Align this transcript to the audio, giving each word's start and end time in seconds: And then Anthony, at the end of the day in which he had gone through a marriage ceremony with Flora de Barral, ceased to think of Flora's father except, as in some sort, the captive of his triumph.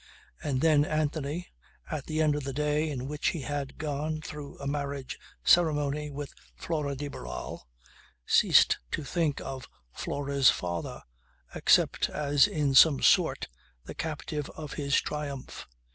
And 0.43 0.61
then 0.61 0.83
Anthony, 0.83 1.49
at 1.91 2.07
the 2.07 2.23
end 2.23 2.33
of 2.33 2.43
the 2.43 2.53
day 2.53 2.89
in 2.89 3.07
which 3.07 3.27
he 3.27 3.41
had 3.41 3.77
gone 3.77 4.19
through 4.19 4.57
a 4.57 4.65
marriage 4.65 5.19
ceremony 5.43 6.09
with 6.09 6.33
Flora 6.55 6.95
de 6.95 7.07
Barral, 7.07 7.67
ceased 8.25 8.79
to 8.93 9.03
think 9.03 9.39
of 9.41 9.69
Flora's 9.93 10.49
father 10.49 11.03
except, 11.53 12.09
as 12.09 12.47
in 12.47 12.73
some 12.73 13.03
sort, 13.03 13.47
the 13.85 13.93
captive 13.93 14.49
of 14.55 14.73
his 14.73 14.99
triumph. 14.99 15.67